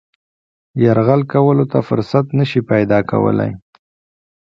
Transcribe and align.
یرغل 0.83 1.21
کولو 1.31 1.65
ته 1.71 1.79
فرصت 1.87 2.25
نه 2.37 2.45
شي 2.49 2.61
پیدا 2.71 2.99
کولای. 3.11 3.51